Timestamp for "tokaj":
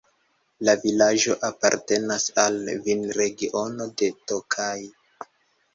4.33-4.77